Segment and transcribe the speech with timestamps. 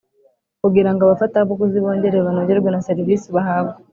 [0.61, 3.75] kugira ngo abafatabuguzi bongere banogerwe na serivisi bahabwa.